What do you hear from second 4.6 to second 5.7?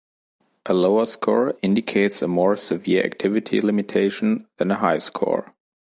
a higher score.